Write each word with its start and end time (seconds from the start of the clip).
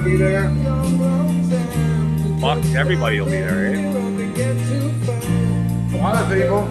gonna 0.00 0.10
be 0.10 0.16
there? 0.16 0.48
Fuck, 2.40 2.64
everybody 2.74 3.20
will 3.20 3.26
be 3.26 3.32
there, 3.32 3.66
eh? 3.66 3.80
A 5.92 5.98
lot 5.98 6.16
of 6.16 6.28
people. 6.32 6.66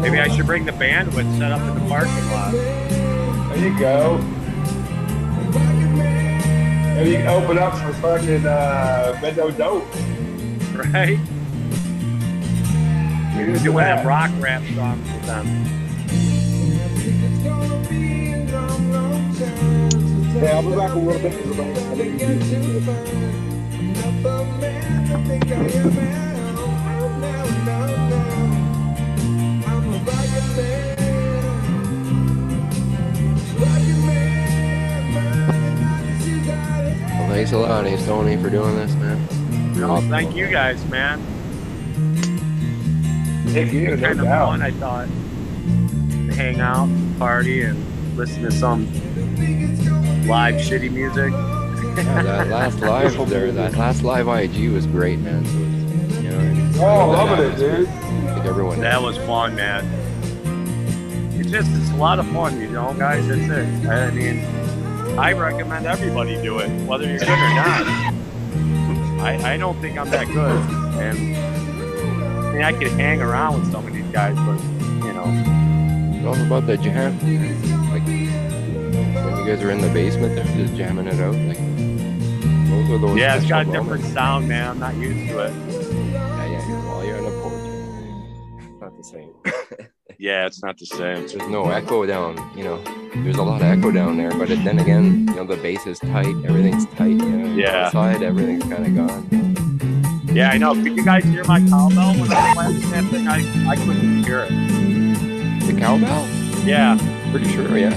Maybe 0.00 0.20
I 0.20 0.28
should 0.28 0.46
bring 0.46 0.64
the 0.64 0.72
bandwidth 0.72 1.38
set 1.38 1.50
up 1.50 1.60
in 1.60 1.74
the 1.82 1.88
parking 1.88 2.30
lot. 2.30 2.52
There 2.52 3.58
you 3.58 3.78
go. 3.78 4.18
Maybe 6.94 7.10
you 7.10 7.16
can 7.16 7.28
open 7.28 7.58
up 7.58 7.76
for 7.76 7.92
fucking 7.94 8.46
uh, 8.46 9.18
Bendo 9.20 9.56
Dope. 9.56 9.84
Right? 10.94 11.18
We 13.36 13.50
We're 13.50 13.58
doing 13.58 13.76
them 13.76 14.06
rock 14.06 14.30
rap 14.38 14.62
songs 14.74 15.10
with 15.10 15.26
them. 15.26 15.83
Yeah, 20.34 20.56
I'll 20.56 20.62
be 20.62 20.74
back 20.76 20.90
a 20.90 20.98
little 20.98 21.20
bit. 21.22 21.32
everybody. 21.32 21.70
I 21.70 21.94
think 21.94 22.20
you- 22.20 23.84
Well, 35.96 37.28
thanks 37.28 37.52
a 37.52 37.58
lot, 37.58 37.86
Ace 37.86 38.04
Tony, 38.06 38.36
for 38.36 38.50
doing 38.50 38.76
this, 38.76 38.92
man. 38.94 39.18
No, 39.78 40.00
thank 40.02 40.34
you 40.34 40.48
guys, 40.48 40.84
man. 40.86 41.20
Thank 43.48 43.72
you, 43.72 43.96
no 43.96 44.02
Kind 44.02 44.18
of 44.20 44.24
doubt. 44.26 44.48
fun, 44.48 44.62
I 44.62 44.70
thought. 44.72 45.06
To 45.06 46.34
hang 46.34 46.60
out, 46.60 46.88
party, 47.18 47.62
and 47.62 47.78
listen 48.16 48.42
to 48.42 48.50
some 48.50 48.86
live 50.26 50.54
shitty 50.56 50.90
music. 50.90 51.32
Yeah, 51.32 52.22
that 52.22 52.48
last 52.48 52.80
live 52.80 53.28
there, 53.28 53.52
that 53.52 53.74
last 53.76 54.02
live 54.02 54.26
IG 54.28 54.70
was 54.72 54.86
great, 54.86 55.18
man. 55.20 55.44
So 55.44 55.58
it's, 55.58 56.22
you 56.22 56.30
know, 56.30 56.70
Oh, 56.86 57.10
loving 57.10 57.44
it, 57.52 57.56
dude. 57.56 57.88
I 57.88 58.34
think 58.34 58.46
everyone. 58.46 58.80
That 58.80 59.00
was 59.02 59.16
fun, 59.18 59.54
man. 59.54 59.84
It's 61.38 61.50
just 61.50 61.70
it's 61.72 61.90
a 61.90 61.96
lot 61.96 62.18
of 62.18 62.26
fun, 62.28 62.60
you 62.60 62.68
know, 62.68 62.94
guys. 62.94 63.26
That's 63.28 63.40
it. 63.42 63.88
I 63.88 64.10
mean, 64.10 64.44
I 65.18 65.32
recommend 65.32 65.86
everybody 65.86 66.40
do 66.42 66.58
it, 66.58 66.68
whether 66.86 67.04
you're 67.06 67.18
good 67.18 67.28
or 67.28 67.54
not. 67.54 68.12
I, 69.20 69.54
I 69.54 69.56
don't 69.56 69.78
think 69.80 69.96
I'm 69.98 70.10
that 70.10 70.26
good, 70.26 70.60
and 71.00 71.36
I 71.36 72.52
mean 72.52 72.62
I 72.62 72.72
could 72.72 72.88
hang 72.88 73.20
around 73.22 73.60
with 73.60 73.70
some 73.72 73.86
of 73.86 73.92
these 73.92 74.04
guys, 74.06 74.34
but 74.36 74.60
you 75.06 75.12
know, 75.12 76.28
All 76.28 76.40
about 76.46 76.66
the 76.66 76.76
jam. 76.76 77.16
Like 79.44 79.50
when 79.50 79.50
you 79.50 79.56
guys 79.56 79.62
are 79.64 79.70
in 79.70 79.80
the 79.80 79.92
basement 79.92 80.34
there, 80.36 80.44
just 80.56 80.74
jamming 80.74 81.06
it 81.06 81.20
out. 81.20 81.34
Like 81.34 81.58
those 82.68 82.90
are 82.90 82.98
those. 82.98 83.18
yeah, 83.18 83.36
it's 83.36 83.46
got 83.46 83.62
a 83.62 83.64
special 83.64 83.82
different 83.84 84.02
moments. 84.02 84.12
sound, 84.14 84.48
man. 84.48 84.70
I'm 84.70 84.78
not 84.78 84.94
used 84.96 85.30
to 85.30 85.38
it. 85.40 85.52
Yeah, 85.52 86.46
yeah. 86.46 86.68
You're, 86.68 86.78
while 86.80 87.04
you're 87.04 87.16
on 87.18 87.24
the 87.24 87.30
porch, 87.40 88.68
it's 88.72 88.80
not 88.80 88.96
the 88.96 89.04
same. 89.04 89.32
Yeah, 90.16 90.46
it's 90.46 90.62
not 90.62 90.78
the 90.78 90.86
same. 90.86 91.26
There's 91.26 91.34
no 91.50 91.68
echo 91.70 92.06
down. 92.06 92.36
You 92.56 92.62
know, 92.64 92.82
there's 93.24 93.36
a 93.36 93.42
lot 93.42 93.60
of 93.62 93.66
echo 93.66 93.90
down 93.90 94.16
there, 94.16 94.30
but 94.30 94.48
then 94.48 94.78
again, 94.78 95.26
you 95.28 95.34
know, 95.34 95.44
the 95.44 95.56
bass 95.56 95.86
is 95.88 95.98
tight. 95.98 96.34
Everything's 96.44 96.86
tight. 96.94 97.08
You 97.10 97.16
know, 97.16 97.54
Yeah. 97.56 97.86
Outside, 97.86 98.22
everything's 98.22 98.62
kind 98.62 98.86
of 98.86 98.94
gone. 98.94 100.26
Yeah, 100.32 100.50
I 100.50 100.56
know. 100.58 100.72
Could 100.74 100.96
you 100.96 101.04
guys 101.04 101.24
hear 101.24 101.42
my 101.44 101.58
cowbell 101.68 102.14
when 102.14 102.32
I 102.32 102.54
was 102.54 102.84
playing 102.84 102.90
that 102.92 103.10
thing? 103.10 103.26
I, 103.28 103.70
I 103.70 103.76
couldn't 103.76 104.22
hear 104.24 104.46
it. 104.48 105.66
The 105.66 105.80
cowbell? 105.80 106.26
Yeah, 106.64 106.96
Pretty 107.32 107.48
sure. 107.50 107.76
Yeah. 107.76 107.90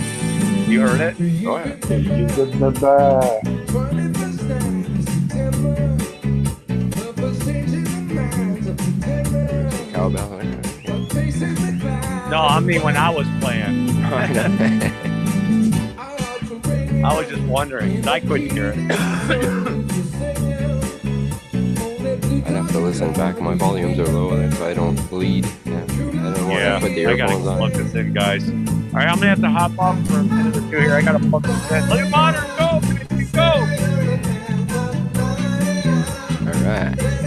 You 0.67 0.81
heard 0.81 0.99
it? 1.01 1.19
Yeah. 1.19 1.65
You 1.95 2.27
good 2.27 2.49
in 2.49 2.59
the 2.59 2.71
bag. 2.71 4.47
Cowbell. 9.93 10.33
okay. 10.33 12.29
No, 12.29 12.41
I 12.41 12.59
mean 12.59 12.81
when 12.83 12.97
I 12.97 13.09
was 13.09 13.27
playing. 13.39 13.89
I 17.03 17.17
was 17.17 17.27
just 17.27 17.41
wondering. 17.43 18.07
I 18.07 18.19
couldn't 18.19 18.51
hear 18.51 18.73
it. 18.75 18.91
I'd 22.45 22.53
have 22.55 22.71
to 22.71 22.79
listen 22.79 23.13
back. 23.13 23.39
My 23.39 23.55
volumes 23.55 23.99
are 23.99 24.07
low, 24.07 24.31
and 24.31 24.51
if 24.53 24.61
I 24.61 24.73
don't 24.73 24.95
bleed, 25.09 25.45
yeah, 25.65 25.83
I 25.83 25.85
don't 25.87 26.47
want 26.47 26.53
Yeah, 26.53 26.79
to 26.79 26.85
put 26.85 26.95
the 26.95 27.05
I 27.07 27.15
gotta 27.15 27.33
on. 27.35 27.57
plug 27.57 27.73
this 27.73 27.93
in, 27.95 28.13
guys. 28.13 28.43
All 28.97 29.03
right, 29.03 29.11
I'm 29.11 29.19
gonna 29.19 29.29
have 29.29 29.41
to 29.41 29.49
hop 29.51 29.77
off 29.77 30.07
for 30.07 30.21
a 30.21 30.23
minute 30.23 30.57
or 30.57 30.61
two 30.61 30.69
here. 30.69 30.95
I 30.95 31.03
gotta 31.03 31.19
plug 31.19 31.43
this 31.43 31.71
in. 31.71 31.87
Let 31.87 32.03
the 32.03 32.09
monitor 32.09 32.47
go, 32.57 32.81
go. 33.31 33.41
All 36.47 36.63
right. 36.65 37.26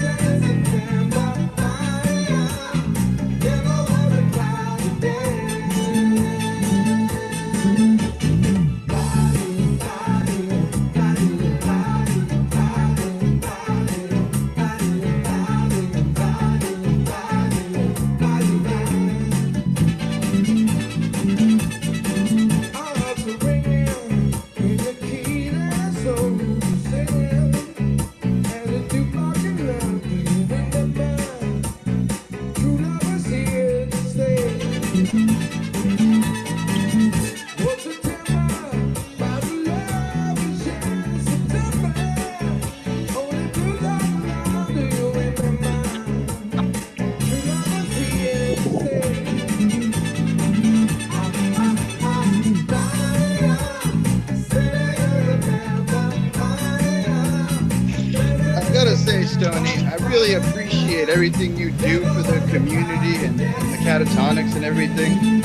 Got 59.36 59.52
to 59.52 59.66
say, 59.66 59.76
Stony, 59.76 59.86
I 59.86 59.96
really 60.08 60.34
appreciate 60.34 61.08
everything 61.08 61.56
you 61.56 61.70
do 61.72 62.00
for 62.00 62.22
the 62.22 62.41
community 62.50 63.24
and, 63.24 63.41
and 63.41 63.72
the 63.72 63.78
catatonics 63.78 64.56
and 64.56 64.64
everything. 64.64 65.42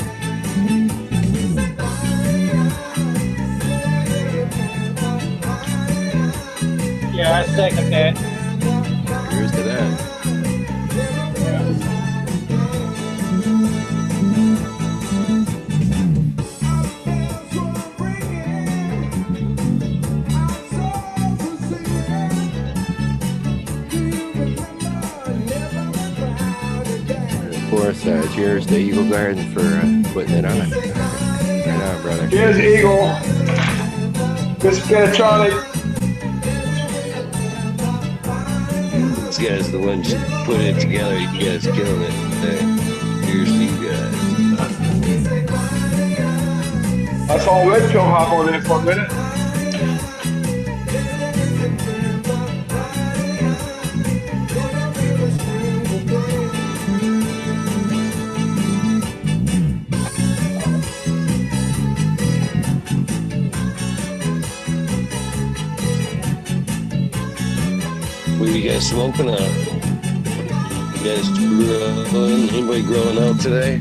Yeah, 7.14 7.38
I 7.38 7.46
second 7.46 7.90
that. 7.90 8.16
Here's 9.32 9.50
to 9.52 9.62
that. 9.62 10.15
Course, 28.02 28.26
uh, 28.26 28.34
cheers 28.34 28.66
to 28.66 28.76
Eagle 28.76 29.08
Garden 29.08 29.52
for 29.52 29.60
uh, 29.60 30.02
putting 30.12 30.34
it 30.34 30.44
on. 30.44 30.70
Right 30.70 31.82
on, 31.82 32.02
brother. 32.02 32.28
Cheers, 32.28 32.58
Eagle. 32.58 33.06
This 34.58 34.80
Panatronic. 34.80 35.72
This 39.26 39.38
guy's 39.38 39.70
the 39.70 39.78
one 39.78 40.02
putting 40.44 40.66
it 40.66 40.80
together. 40.80 41.18
You 41.18 41.40
guys 41.40 41.64
killing 41.64 42.02
it. 42.02 42.10
Hey, 42.10 42.60
here's 43.26 43.50
to 43.50 43.64
you 43.64 43.88
guys. 43.88 44.14
I 47.28 47.38
saw 47.38 47.68
Red 47.68 47.90
Pill 47.90 48.02
hop 48.02 48.32
on 48.32 48.46
there 48.46 48.62
for 48.62 48.78
a 48.78 48.82
minute. 48.82 49.10
Are 68.38 68.44
you 68.46 68.68
guys 68.68 68.88
smoking 68.90 69.30
on? 69.30 69.40
You 69.40 71.04
guys 71.04 71.28
grilling? 71.30 72.48
Anybody 72.50 72.82
grilling 72.82 73.18
out 73.18 73.40
today? 73.40 73.80